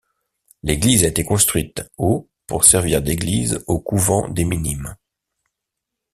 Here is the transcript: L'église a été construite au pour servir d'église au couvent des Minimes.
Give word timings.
L'église 0.63 1.03
a 1.03 1.07
été 1.09 1.23
construite 1.23 1.83
au 1.99 2.27
pour 2.47 2.63
servir 2.63 3.03
d'église 3.03 3.63
au 3.67 3.79
couvent 3.79 4.27
des 4.29 4.45
Minimes. 4.45 4.95